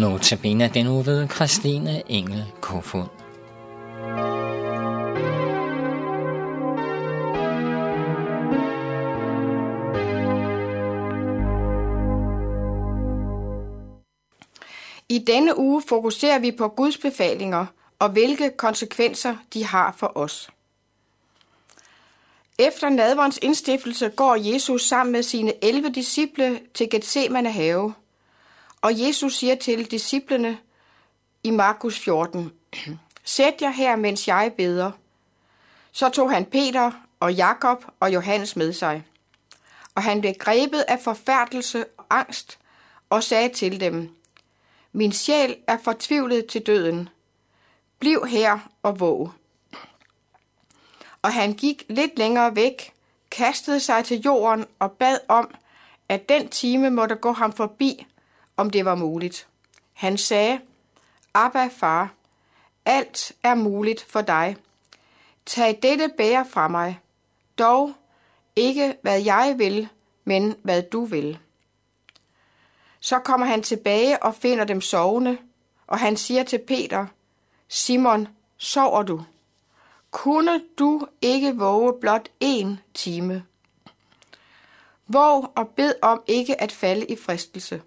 Notabene 0.00 0.70
den 0.74 0.86
nu 0.86 1.02
ved 1.02 1.28
Christine 1.28 2.02
Engel 2.08 2.44
Kofod. 2.60 3.04
I 15.08 15.18
denne 15.26 15.58
uge 15.58 15.82
fokuserer 15.88 16.38
vi 16.38 16.50
på 16.50 16.68
Guds 16.68 16.98
befalinger 16.98 17.66
og 17.98 18.08
hvilke 18.10 18.50
konsekvenser 18.56 19.36
de 19.54 19.64
har 19.64 19.94
for 19.98 20.12
os. 20.14 20.50
Efter 22.58 22.88
nadverens 22.88 23.38
indstiftelse 23.42 24.08
går 24.08 24.34
Jesus 24.52 24.82
sammen 24.82 25.12
med 25.12 25.22
sine 25.22 25.64
11 25.64 25.88
disciple 25.88 26.60
til 26.74 26.90
Gethsemane 26.90 27.52
have, 27.52 27.94
og 28.82 29.00
Jesus 29.00 29.36
siger 29.36 29.54
til 29.54 29.90
disciplene 29.90 30.58
i 31.42 31.50
Markus 31.50 31.98
14, 31.98 32.52
Sæt 33.24 33.54
jer 33.62 33.70
her, 33.70 33.96
mens 33.96 34.28
jeg 34.28 34.52
beder. 34.56 34.90
Så 35.92 36.08
tog 36.08 36.30
han 36.30 36.44
Peter 36.44 36.92
og 37.20 37.34
Jakob 37.34 37.84
og 38.00 38.14
Johannes 38.14 38.56
med 38.56 38.72
sig. 38.72 39.04
Og 39.94 40.02
han 40.02 40.20
blev 40.20 40.34
grebet 40.34 40.84
af 40.88 41.00
forfærdelse 41.00 41.84
og 41.96 42.04
angst 42.10 42.58
og 43.10 43.22
sagde 43.22 43.48
til 43.48 43.80
dem, 43.80 44.16
Min 44.92 45.12
sjæl 45.12 45.56
er 45.66 45.78
fortvivlet 45.84 46.46
til 46.46 46.66
døden. 46.66 47.08
Bliv 47.98 48.26
her 48.26 48.58
og 48.82 49.00
våg. 49.00 49.32
Og 51.22 51.32
han 51.32 51.52
gik 51.52 51.84
lidt 51.88 52.18
længere 52.18 52.56
væk, 52.56 52.92
kastede 53.30 53.80
sig 53.80 54.04
til 54.04 54.20
jorden 54.20 54.66
og 54.78 54.92
bad 54.92 55.18
om, 55.28 55.54
at 56.08 56.28
den 56.28 56.48
time 56.48 56.90
måtte 56.90 57.14
gå 57.14 57.32
ham 57.32 57.52
forbi, 57.52 58.06
om 58.60 58.70
det 58.70 58.84
var 58.84 58.94
muligt. 58.94 59.46
Han 59.92 60.18
sagde, 60.18 60.60
Abba, 61.34 61.66
far, 61.66 62.12
alt 62.84 63.32
er 63.42 63.54
muligt 63.54 64.02
for 64.02 64.20
dig. 64.20 64.56
Tag 65.46 65.78
dette 65.82 66.10
bære 66.16 66.46
fra 66.50 66.68
mig, 66.68 67.00
dog 67.58 67.94
ikke 68.56 68.96
hvad 69.02 69.22
jeg 69.22 69.54
vil, 69.58 69.88
men 70.24 70.56
hvad 70.62 70.82
du 70.82 71.04
vil. 71.04 71.38
Så 73.00 73.18
kommer 73.18 73.46
han 73.46 73.62
tilbage 73.62 74.22
og 74.22 74.34
finder 74.34 74.64
dem 74.64 74.80
sovende, 74.80 75.38
og 75.86 75.98
han 75.98 76.16
siger 76.16 76.42
til 76.42 76.58
Peter, 76.58 77.06
Simon, 77.68 78.28
sover 78.56 79.02
du? 79.02 79.22
Kunne 80.10 80.62
du 80.78 81.06
ikke 81.20 81.56
våge 81.56 82.00
blot 82.00 82.28
en 82.40 82.80
time? 82.94 83.44
Våg 85.06 85.52
og 85.56 85.68
bed 85.68 85.94
om 86.02 86.22
ikke 86.26 86.60
at 86.60 86.72
falde 86.72 87.06
i 87.06 87.16
fristelse. 87.16 87.82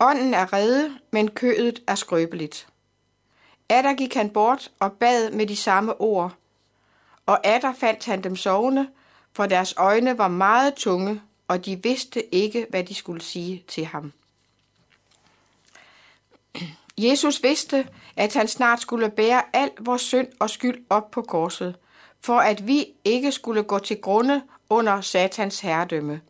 Ånden 0.00 0.34
er 0.34 0.52
redde, 0.52 0.98
men 1.10 1.30
kødet 1.30 1.82
er 1.86 1.94
skrøbeligt. 1.94 2.66
Adder 3.68 3.94
gik 3.94 4.14
han 4.14 4.30
bort 4.30 4.70
og 4.80 4.92
bad 4.92 5.30
med 5.30 5.46
de 5.46 5.56
samme 5.56 6.00
ord, 6.00 6.34
og 7.26 7.46
Adder 7.46 7.72
fandt 7.72 8.04
han 8.04 8.24
dem 8.24 8.36
sovende, 8.36 8.88
for 9.32 9.46
deres 9.46 9.74
øjne 9.76 10.18
var 10.18 10.28
meget 10.28 10.74
tunge, 10.74 11.22
og 11.48 11.66
de 11.66 11.82
vidste 11.82 12.34
ikke, 12.34 12.66
hvad 12.70 12.84
de 12.84 12.94
skulle 12.94 13.22
sige 13.22 13.64
til 13.68 13.84
ham. 13.84 14.12
Jesus 16.98 17.42
vidste, 17.42 17.88
at 18.16 18.34
han 18.34 18.48
snart 18.48 18.80
skulle 18.80 19.10
bære 19.10 19.42
al 19.52 19.70
vores 19.80 20.02
synd 20.02 20.28
og 20.38 20.50
skyld 20.50 20.84
op 20.90 21.10
på 21.10 21.22
korset, 21.22 21.76
for 22.20 22.38
at 22.38 22.66
vi 22.66 22.86
ikke 23.04 23.32
skulle 23.32 23.62
gå 23.62 23.78
til 23.78 24.00
grunde 24.00 24.42
under 24.70 25.00
satans 25.00 25.60
herredømme. 25.60 26.20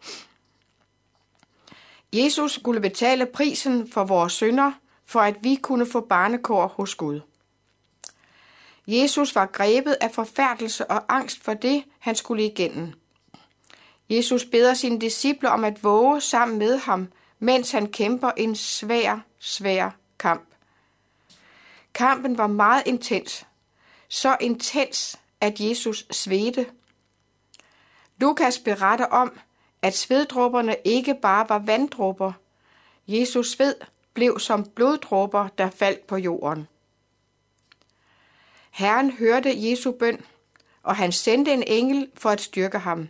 Jesus 2.12 2.52
skulle 2.52 2.80
betale 2.80 3.26
prisen 3.26 3.88
for 3.88 4.04
vores 4.04 4.32
synder, 4.32 4.72
for 5.04 5.20
at 5.20 5.36
vi 5.42 5.54
kunne 5.54 5.86
få 5.86 6.00
barnekår 6.00 6.66
hos 6.66 6.94
Gud. 6.94 7.20
Jesus 8.86 9.34
var 9.34 9.46
grebet 9.46 9.96
af 10.00 10.10
forfærdelse 10.10 10.90
og 10.90 11.04
angst 11.08 11.44
for 11.44 11.54
det, 11.54 11.84
han 11.98 12.14
skulle 12.14 12.46
igennem. 12.46 12.92
Jesus 14.10 14.44
beder 14.44 14.74
sine 14.74 15.00
disciple 15.00 15.50
om 15.50 15.64
at 15.64 15.84
våge 15.84 16.20
sammen 16.20 16.58
med 16.58 16.78
ham, 16.78 17.08
mens 17.38 17.70
han 17.70 17.86
kæmper 17.86 18.30
en 18.36 18.56
svær, 18.56 19.18
svær 19.38 19.90
kamp. 20.18 20.48
Kampen 21.94 22.38
var 22.38 22.46
meget 22.46 22.82
intens, 22.86 23.46
så 24.08 24.36
intens, 24.40 25.18
at 25.40 25.60
Jesus 25.60 26.06
svedte. 26.10 26.66
Lukas 28.20 28.58
beretter 28.58 29.06
om, 29.06 29.38
at 29.82 29.96
sveddråberne 29.96 30.76
ikke 30.84 31.14
bare 31.14 31.48
var 31.48 31.58
vanddråber. 31.58 32.32
Jesus 33.08 33.50
sved 33.50 33.74
blev 34.14 34.38
som 34.38 34.64
bloddråber, 34.64 35.48
der 35.48 35.70
faldt 35.70 36.06
på 36.06 36.16
jorden. 36.16 36.68
Herren 38.70 39.10
hørte 39.10 39.70
Jesu 39.70 39.92
bøn, 39.92 40.24
og 40.82 40.96
han 40.96 41.12
sendte 41.12 41.52
en 41.52 41.62
engel 41.66 42.10
for 42.14 42.30
at 42.30 42.40
styrke 42.40 42.78
ham. 42.78 43.08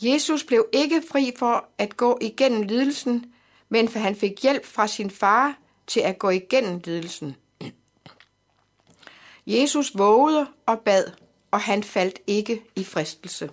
Jesus 0.00 0.44
blev 0.44 0.68
ikke 0.72 1.02
fri 1.10 1.32
for 1.36 1.64
at 1.78 1.96
gå 1.96 2.18
igennem 2.20 2.62
lidelsen, 2.62 3.32
men 3.68 3.88
for 3.88 3.98
han 3.98 4.16
fik 4.16 4.42
hjælp 4.42 4.66
fra 4.66 4.86
sin 4.86 5.10
far 5.10 5.58
til 5.86 6.00
at 6.00 6.18
gå 6.18 6.30
igennem 6.30 6.80
lidelsen. 6.84 7.36
Jesus 9.46 9.98
vågede 9.98 10.46
og 10.66 10.80
bad, 10.80 11.10
og 11.50 11.60
han 11.60 11.84
faldt 11.84 12.18
ikke 12.26 12.62
i 12.76 12.84
fristelse. 12.84 13.50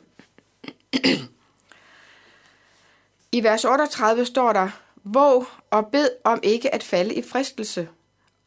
I 3.35 3.44
vers 3.44 3.66
38 3.66 4.25
står 4.25 4.53
der, 4.53 4.69
Våg 5.03 5.46
og 5.72 5.88
bed 5.88 6.09
om 6.23 6.40
ikke 6.44 6.73
at 6.73 6.84
falde 6.84 7.16
i 7.16 7.22
fristelse. 7.22 7.90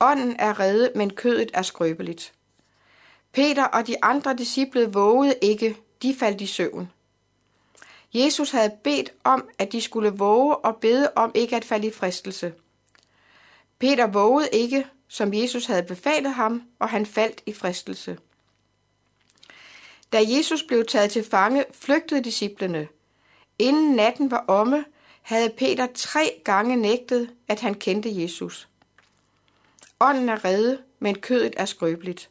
Ånden 0.00 0.37
er 0.38 0.60
redde, 0.60 0.93
men 0.94 1.10
kødet 1.10 1.50
er 1.54 1.62
skrøbeligt. 1.62 2.32
Peter 3.32 3.65
og 3.65 3.87
de 3.87 4.04
andre 4.04 4.34
disciple 4.34 4.93
vågede 4.93 5.34
ikke, 5.43 5.77
de 6.03 6.15
faldt 6.15 6.41
i 6.41 6.47
søvn. 6.47 6.93
Jesus 8.15 8.50
havde 8.50 8.72
bedt 8.84 9.12
om, 9.25 9.48
at 9.59 9.72
de 9.72 9.81
skulle 9.81 10.10
våge 10.10 10.56
og 10.56 10.77
bede 10.77 11.12
om 11.16 11.32
ikke 11.34 11.56
at 11.56 11.65
falde 11.65 11.87
i 11.87 11.93
fristelse. 11.93 12.53
Peter 13.78 14.06
vågede 14.06 14.48
ikke, 14.53 14.87
som 15.09 15.34
Jesus 15.34 15.66
havde 15.66 15.82
befalet 15.82 16.34
ham, 16.34 16.62
og 16.78 16.88
han 16.88 17.06
faldt 17.06 17.43
i 17.47 17.53
fristelse. 17.53 18.19
Da 20.12 20.19
Jesus 20.28 20.62
blev 20.62 20.87
taget 20.87 21.10
til 21.10 21.25
fange, 21.31 21.65
flygtede 21.72 22.25
disciplene. 22.25 22.88
Inden 23.58 23.94
natten 23.94 24.30
var 24.30 24.44
omme, 24.48 24.84
havde 25.22 25.50
Peter 25.50 25.86
tre 25.94 26.41
gange 26.44 26.76
nægtet, 26.76 27.34
at 27.48 27.60
han 27.60 27.74
kendte 27.74 28.22
Jesus. 28.22 28.69
Ånden 30.00 30.28
er 30.28 30.44
redde, 30.44 30.82
men 30.98 31.19
kødet 31.19 31.54
er 31.56 31.64
skrøbeligt. 31.64 32.30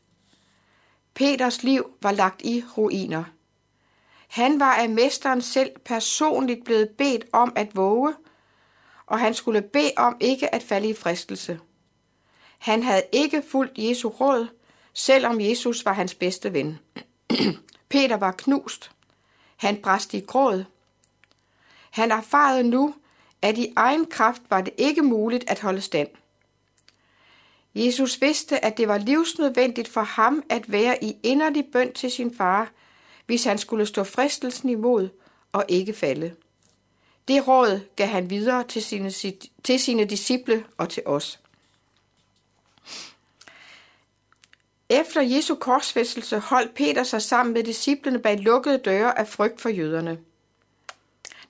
Peters 1.14 1.64
liv 1.64 1.92
var 2.02 2.12
lagt 2.12 2.42
i 2.42 2.64
ruiner. 2.78 3.24
Han 4.28 4.60
var 4.60 4.74
af 4.74 4.90
mesteren 4.90 5.42
selv 5.42 5.72
personligt 5.86 6.66
blevet 6.66 6.90
bedt 6.90 7.26
om 7.32 7.54
at 7.56 7.76
våge, 7.76 8.14
og 9.06 9.20
han 9.20 9.34
skulle 9.34 9.62
bede 9.62 9.92
om 9.98 10.18
ikke 10.20 10.56
at 10.56 10.64
falde 10.64 10.90
i 10.90 10.94
fristelse. 10.94 11.60
Han 12.58 12.84
havde 12.84 13.04
ikke 13.12 13.44
fulgt 13.52 13.78
Jesu 13.78 14.10
råd, 14.10 14.48
selvom 14.94 15.42
Jesus 15.42 15.86
var 15.86 15.94
hans 15.94 16.16
bedste 16.16 16.54
ven. 16.54 16.80
Peter 17.90 18.18
var 18.18 18.32
knust. 18.32 18.92
Han 19.58 19.82
bræste 19.82 20.18
i 20.18 20.26
gråd. 20.26 20.66
Han 21.92 22.12
erfarede 22.12 22.64
nu, 22.64 22.96
at 23.42 23.58
i 23.58 23.74
egen 23.76 24.06
kraft 24.06 24.42
var 24.50 24.62
det 24.62 24.74
ikke 24.78 25.02
muligt 25.02 25.44
at 25.48 25.60
holde 25.60 25.82
stand. 25.82 26.10
Jesus 27.76 28.22
vidste, 28.22 28.66
at 28.66 28.78
det 28.78 28.88
var 28.88 28.98
livsnødvendigt 28.98 29.88
for 29.88 30.02
ham 30.02 30.44
at 30.50 30.72
være 30.72 31.04
i 31.04 31.18
inderlig 31.24 31.66
bøn 31.74 31.94
til 31.94 32.12
sin 32.12 32.36
far, 32.36 32.72
hvis 33.26 33.44
han 33.44 33.58
skulle 33.58 33.86
stå 33.86 34.04
fristelsen 34.04 34.70
imod 34.70 35.10
og 35.52 35.66
ikke 35.68 35.94
falde. 35.94 36.36
Det 37.28 37.48
råd 37.48 37.80
gav 37.96 38.08
han 38.08 38.30
videre 38.30 38.64
til 38.64 38.84
sine, 38.84 39.12
til 39.64 39.80
sine 39.80 40.06
disciple 40.06 40.66
og 40.78 40.90
til 40.90 41.04
os. 41.06 41.40
Efter 44.90 45.22
Jesu 45.22 45.56
korsfæstelse 45.56 46.40
holdt 46.40 46.76
Peter 46.76 47.04
sig 47.04 47.22
sammen 47.22 47.54
med 47.54 47.64
disciplene 47.64 48.20
bag 48.20 48.40
lukkede 48.40 48.78
døre 48.78 49.20
af 49.20 49.28
frygt 49.28 49.62
for 49.62 49.70
jøderne. 49.70 50.18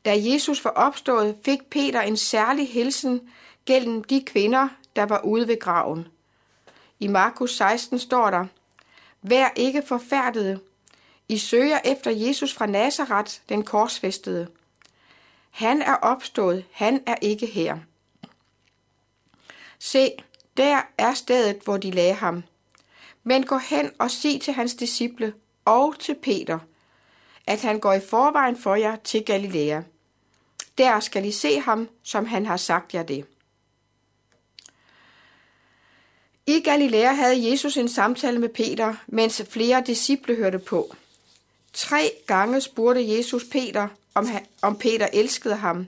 Da 0.06 0.16
Jesus 0.18 0.66
var 0.66 0.72
opstået, 0.72 1.38
fik 1.46 1.70
Peter 1.70 2.02
en 2.02 2.18
særlig 2.18 2.70
hilsen 2.70 3.22
gennem 3.66 4.04
de 4.04 4.24
kvinder, 4.26 4.68
der 4.96 5.04
var 5.04 5.22
ude 5.22 5.48
ved 5.48 5.60
graven. 5.60 6.08
I 7.00 7.08
Markus 7.08 7.58
16 7.58 8.00
står 8.00 8.30
der, 8.30 8.46
Vær 9.22 9.50
ikke 9.56 9.84
forfærdede. 9.88 10.60
I 11.30 11.38
søger 11.38 11.80
efter 11.86 12.12
Jesus 12.12 12.54
fra 12.54 12.66
Nazareth, 12.66 13.34
den 13.50 13.64
korsfæstede. 13.64 14.48
Han 15.52 15.82
er 15.82 15.96
opstået, 15.96 16.66
han 16.72 17.04
er 17.06 17.16
ikke 17.22 17.46
her. 17.46 17.78
Se, 19.80 20.12
der 20.58 20.82
er 20.98 21.14
stedet, 21.14 21.58
hvor 21.64 21.78
de 21.78 21.92
lagde 21.92 22.14
ham. 22.14 22.44
Men 23.24 23.46
gå 23.46 23.58
hen 23.58 23.92
og 24.00 24.12
sig 24.12 24.42
til 24.42 24.54
hans 24.54 24.76
disciple 24.76 25.34
og 25.66 26.00
til 26.00 26.16
Peter, 26.16 26.60
at 27.48 27.62
han 27.62 27.80
går 27.80 27.94
i 27.94 28.00
forvejen 28.00 28.58
for 28.58 28.76
jer 28.76 28.96
til 28.96 29.26
Galilea. 29.26 29.82
Der 30.78 31.00
skal 31.00 31.26
I 31.26 31.32
se 31.32 31.60
ham, 31.60 31.90
som 32.04 32.26
han 32.26 32.46
har 32.46 32.58
sagt 32.58 32.94
jer 32.94 33.04
det. 33.04 33.26
I 36.48 36.60
Galilea 36.60 37.14
havde 37.14 37.52
Jesus 37.52 37.78
en 37.78 37.90
samtale 37.90 38.40
med 38.40 38.50
Peter, 38.50 38.96
mens 39.08 39.42
flere 39.50 39.84
disciple 39.88 40.36
hørte 40.36 40.60
på. 40.60 40.96
Tre 41.74 42.12
gange 42.28 42.62
spurgte 42.62 43.18
Jesus 43.18 43.44
Peter, 43.52 43.88
om, 44.14 44.28
om 44.62 44.78
Peter 44.78 45.08
elskede 45.14 45.56
ham. 45.56 45.88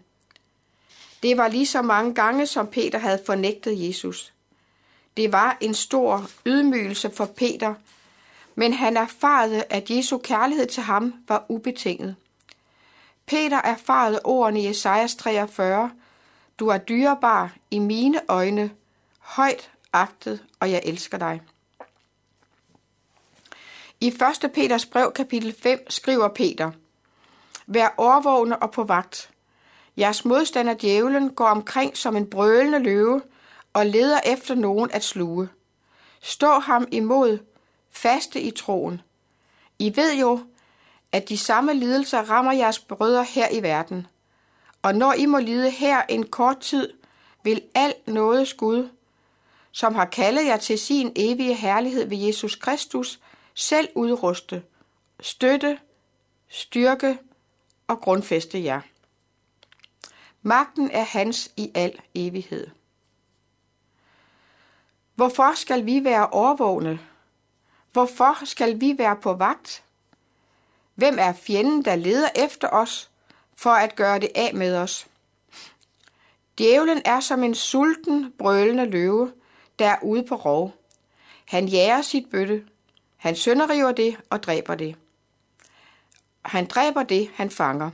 Det 1.24 1.38
var 1.38 1.48
lige 1.48 1.68
så 1.68 1.82
mange 1.82 2.14
gange, 2.14 2.48
som 2.48 2.68
Peter 2.68 3.00
havde 3.00 3.22
fornægtet 3.26 3.88
Jesus. 3.88 4.34
Det 5.18 5.32
var 5.32 5.58
en 5.62 5.74
stor 5.74 6.30
ydmygelse 6.46 7.12
for 7.12 7.26
Peter, 7.26 7.74
men 8.60 8.74
han 8.74 8.98
erfarede, 8.98 9.64
at 9.70 9.90
Jesu 9.90 10.18
kærlighed 10.18 10.68
til 10.68 10.84
ham 10.84 11.14
var 11.28 11.46
ubetinget. 11.50 12.16
Peter 13.26 13.62
erfarede 13.64 14.22
ordene 14.24 14.62
i 14.62 14.68
Esajas 14.68 15.16
43, 15.16 15.92
Du 16.60 16.68
er 16.68 16.78
dyrebar 16.78 17.56
i 17.72 17.80
mine 17.80 18.22
øjne, 18.28 18.72
højt 19.20 19.72
agtet, 19.94 20.44
og 20.60 20.72
jeg 20.72 20.82
elsker 20.86 21.18
dig. 21.18 21.42
I 24.02 24.08
1. 24.44 24.52
Peters 24.54 24.86
brev 24.86 25.12
kapitel 25.16 25.56
5 25.64 25.90
skriver 25.90 26.28
Peter, 26.28 26.72
Vær 27.68 27.94
overvågne 27.98 28.64
og 28.64 28.72
på 28.72 28.84
vagt. 28.84 29.30
Jeres 29.98 30.26
modstander 30.26 30.74
djævlen 30.74 31.30
går 31.30 31.48
omkring 31.48 31.98
som 31.98 32.16
en 32.16 32.30
brølende 32.30 32.80
løve 32.80 33.22
og 33.74 33.86
leder 33.86 34.20
efter 34.26 34.56
nogen 34.56 34.92
at 34.92 35.04
sluge. 35.04 35.50
Stå 36.22 36.60
ham 36.60 36.88
imod, 36.92 37.49
faste 37.92 38.42
i 38.42 38.52
troen. 38.52 39.02
I 39.80 39.96
ved 39.96 40.16
jo, 40.16 40.40
at 41.12 41.30
de 41.30 41.38
samme 41.38 41.74
lidelser 41.74 42.20
rammer 42.20 42.52
jeres 42.52 42.80
brødre 42.80 43.24
her 43.24 43.50
i 43.50 43.64
verden. 43.64 44.08
Og 44.82 44.96
når 44.96 45.14
I 45.14 45.26
må 45.26 45.40
lide 45.40 45.70
her 45.70 46.02
en 46.10 46.28
kort 46.28 46.60
tid, 46.60 46.94
vil 47.44 47.62
alt 47.76 48.08
noget 48.08 48.58
Gud, 48.58 48.90
som 49.72 49.96
har 49.96 50.06
kaldet 50.06 50.46
jer 50.46 50.58
til 50.58 50.80
sin 50.80 51.12
evige 51.16 51.54
herlighed 51.54 52.08
ved 52.08 52.18
Jesus 52.18 52.56
Kristus, 52.56 53.20
selv 53.54 53.90
udruste, 53.96 54.64
støtte, 55.20 55.80
styrke 56.50 57.18
og 57.88 58.02
grundfæste 58.02 58.64
jer. 58.64 58.82
Magten 60.42 60.92
er 60.92 61.04
hans 61.04 61.52
i 61.58 61.72
al 61.76 62.00
evighed. 62.16 62.68
Hvorfor 65.16 65.56
skal 65.56 65.86
vi 65.86 66.04
være 66.04 66.28
overvågne? 66.28 67.00
Hvorfor 67.92 68.46
skal 68.46 68.82
vi 68.82 68.96
være 68.98 69.16
på 69.16 69.34
vagt? 69.34 69.84
Hvem 70.96 71.16
er 71.20 71.34
fjenden, 71.34 71.86
der 71.86 71.96
leder 71.96 72.30
efter 72.36 72.68
os 72.68 73.10
for 73.56 73.70
at 73.70 73.96
gøre 73.96 74.20
det 74.20 74.30
af 74.36 74.54
med 74.54 74.78
os? 74.78 75.08
Djævlen 76.58 77.02
er 77.06 77.20
som 77.20 77.44
en 77.44 77.56
sulten, 77.56 78.34
brølende 78.38 78.86
løve, 78.86 79.34
der 79.80 79.88
er 79.88 79.98
ude 80.04 80.24
på 80.24 80.36
rov. 80.36 80.74
Han 81.46 81.68
jager 81.68 82.02
sit 82.02 82.30
bøtte. 82.32 82.64
Han 83.18 83.36
sønderriver 83.36 83.92
det 83.92 84.18
og 84.30 84.44
dræber 84.44 84.76
det. 84.76 84.96
Han 86.46 86.66
dræber 86.66 87.04
det, 87.04 87.30
han 87.34 87.50
fanger. 87.50 87.92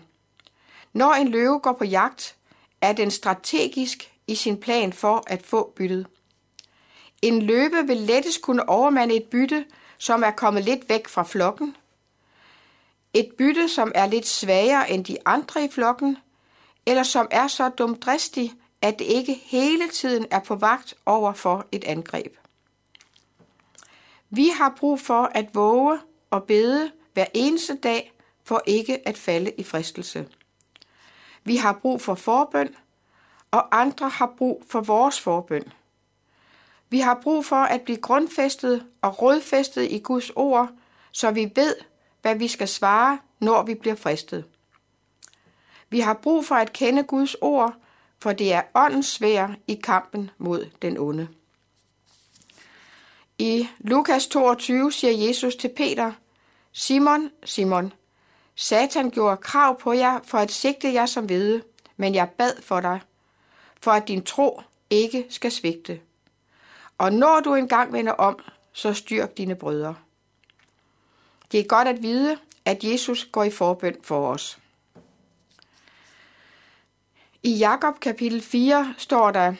Når 0.94 1.14
en 1.14 1.28
løve 1.28 1.60
går 1.60 1.74
på 1.74 1.84
jagt, 1.84 2.36
er 2.82 2.94
den 2.94 3.12
strategisk 3.12 4.12
i 4.28 4.36
sin 4.36 4.60
plan 4.60 4.94
for 4.94 5.24
at 5.28 5.42
få 5.42 5.74
byttet. 5.76 6.08
En 7.22 7.42
løve 7.42 7.88
vil 7.88 7.98
lettest 7.98 8.42
kunne 8.42 8.70
overmande 8.70 9.16
et 9.16 9.24
bytte, 9.24 9.66
som 10.06 10.24
er 10.24 10.31
kommet 10.31 10.63
lidt 10.63 10.90
væk 10.90 11.07
fra 11.07 11.24
flokken. 11.24 11.75
Et 13.13 13.30
bytte, 13.38 13.69
som 13.69 13.92
er 13.96 14.06
lidt 14.06 14.28
svagere 14.28 14.92
end 14.92 15.06
de 15.06 15.18
andre 15.25 15.63
i 15.66 15.68
flokken, 15.72 16.18
eller 16.86 17.04
som 17.04 17.28
er 17.31 17.48
så 17.48 17.69
dumdristig, 17.69 18.54
at 18.81 19.00
det 19.00 19.06
ikke 19.06 19.34
hele 19.34 19.90
tiden 19.90 20.25
er 20.31 20.40
på 20.40 20.56
vagt 20.56 20.94
over 21.06 21.34
for 21.34 21.66
et 21.72 21.84
angreb. 21.84 22.38
Vi 24.30 24.48
har 24.57 24.74
brug 24.78 25.00
for 25.00 25.31
at 25.34 25.56
våge 25.56 26.00
og 26.30 26.44
bede 26.44 26.92
hver 27.13 27.25
eneste 27.34 27.75
dag 27.75 28.13
for 28.44 28.62
ikke 28.66 29.08
at 29.08 29.18
falde 29.18 29.51
i 29.58 29.63
fristelse. 29.63 30.28
Vi 31.44 31.56
har 31.56 31.74
brug 31.74 32.01
for 32.01 32.16
forbøn, 32.16 32.75
og 33.51 33.81
andre 33.81 34.10
har 34.10 34.34
brug 34.38 34.63
for 34.69 34.81
vores 34.81 35.19
forbøn. 35.19 35.74
Vi 36.90 37.00
har 37.00 37.20
brug 37.24 37.46
for 37.46 37.56
at 37.56 37.82
blive 37.82 37.98
grundfæstet 37.98 38.86
og 39.02 39.22
rodfæstet 39.22 39.92
i 39.92 40.00
Guds 40.00 40.30
ord, 40.36 40.70
så 41.12 41.32
vi 41.32 41.52
ved, 41.56 41.76
hvad 42.22 42.36
vi 42.36 42.48
skal 42.48 42.68
svare, 42.68 43.20
når 43.40 43.64
vi 43.64 43.76
bliver 43.76 43.96
fristet. 43.96 44.46
Vi 45.90 46.00
har 46.00 46.14
brug 46.14 46.46
for 46.46 46.56
at 46.56 46.74
kende 46.74 47.04
Guds 47.04 47.36
ord, 47.42 47.74
for 48.20 48.34
det 48.34 48.54
er 48.54 48.62
åndens 48.76 49.08
svær 49.08 49.48
i 49.68 49.74
kampen 49.84 50.32
mod 50.38 50.70
den 50.82 50.98
onde. 50.98 51.28
I 53.38 53.68
Lukas 53.80 54.28
22 54.28 54.92
siger 54.92 55.28
Jesus 55.28 55.56
til 55.56 55.72
Peter, 55.78 56.12
Simon, 56.72 57.30
Simon, 57.44 57.94
Satan 58.56 59.10
gjorde 59.10 59.38
krav 59.38 59.80
på 59.80 59.94
jer 59.94 60.20
for 60.24 60.38
at 60.38 60.52
sigte 60.52 60.94
jer 60.94 61.06
som 61.06 61.26
hvide, 61.26 61.64
men 61.98 62.16
jeg 62.16 62.30
bad 62.38 62.62
for 62.62 62.82
dig, 62.82 63.02
for 63.82 63.92
at 63.92 64.08
din 64.08 64.24
tro 64.24 64.62
ikke 64.90 65.26
skal 65.30 65.52
svigte. 65.52 66.00
Og 66.98 67.14
når 67.14 67.40
du 67.40 67.54
engang 67.54 67.94
vender 67.94 68.12
om, 68.12 68.40
så 68.74 68.94
styrk 68.94 69.38
dine 69.38 69.56
brødre. 69.56 69.96
Det 71.52 71.60
er 71.60 71.64
godt 71.64 71.88
at 71.88 72.02
vide, 72.02 72.38
at 72.66 72.84
Jesus 72.84 73.26
går 73.32 73.44
i 73.44 73.52
forbøn 73.52 73.96
for 74.04 74.28
os. 74.28 74.60
I 77.44 77.52
Jakob 77.58 78.00
kapitel 78.00 78.42
4 78.42 78.94
står 78.98 79.32
der, 79.32 79.54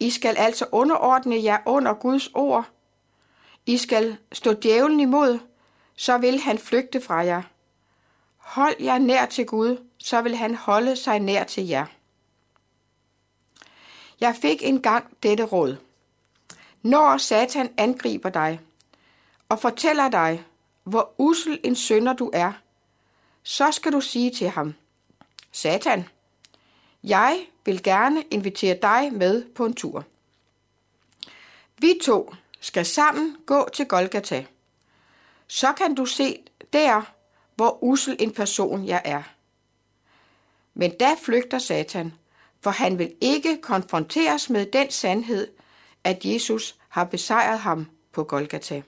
I 0.00 0.10
skal 0.10 0.36
altså 0.36 0.66
underordne 0.72 1.44
jer 1.44 1.58
under 1.66 1.94
Guds 1.94 2.28
ord. 2.34 2.68
I 3.66 3.76
skal 3.76 4.16
stå 4.32 4.52
djævlen 4.52 5.00
imod, 5.00 5.38
så 5.96 6.18
vil 6.18 6.40
han 6.40 6.58
flygte 6.58 7.00
fra 7.00 7.14
jer. 7.14 7.42
Hold 8.36 8.74
jer 8.80 8.98
nær 8.98 9.26
til 9.26 9.46
Gud, 9.46 9.76
så 9.98 10.22
vil 10.22 10.36
han 10.36 10.54
holde 10.54 10.96
sig 10.96 11.20
nær 11.20 11.44
til 11.44 11.66
jer. 11.66 11.86
Jeg 14.20 14.36
fik 14.36 14.62
engang 14.62 15.16
dette 15.22 15.44
råd. 15.44 15.76
Når 16.82 17.16
Satan 17.16 17.72
angriber 17.76 18.28
dig 18.28 18.60
og 19.48 19.58
fortæller 19.58 20.08
dig, 20.08 20.44
hvor 20.84 21.14
usel 21.18 21.60
en 21.64 21.76
sønder 21.76 22.12
du 22.12 22.30
er, 22.32 22.52
så 23.42 23.72
skal 23.72 23.92
du 23.92 24.00
sige 24.00 24.30
til 24.30 24.48
ham, 24.48 24.74
Satan, 25.52 26.08
jeg 27.04 27.46
vil 27.64 27.82
gerne 27.82 28.22
invitere 28.30 28.78
dig 28.82 29.12
med 29.12 29.44
på 29.44 29.66
en 29.66 29.74
tur. 29.74 30.04
Vi 31.78 32.00
to 32.02 32.34
skal 32.60 32.86
sammen 32.86 33.36
gå 33.46 33.68
til 33.72 33.86
Golgata. 33.86 34.46
Så 35.46 35.72
kan 35.72 35.94
du 35.94 36.06
se 36.06 36.42
der, 36.72 37.02
hvor 37.56 37.84
usel 37.84 38.16
en 38.18 38.32
person 38.32 38.86
jeg 38.86 39.02
er. 39.04 39.22
Men 40.74 40.96
da 40.98 41.14
flygter 41.22 41.58
Satan, 41.58 42.14
for 42.60 42.70
han 42.70 42.98
vil 42.98 43.14
ikke 43.20 43.60
konfronteres 43.62 44.50
med 44.50 44.66
den 44.66 44.90
sandhed, 44.90 45.48
at 46.04 46.24
Jesus 46.24 46.78
har 46.88 47.04
besejret 47.04 47.58
ham 47.58 47.86
på 48.12 48.24
Golgata. 48.24 48.82